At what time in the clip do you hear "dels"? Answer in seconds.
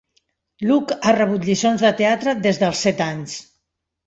2.65-2.83